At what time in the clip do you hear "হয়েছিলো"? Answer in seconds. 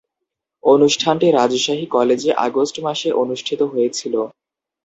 3.71-4.21